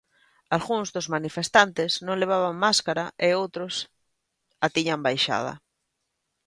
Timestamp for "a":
4.65-4.67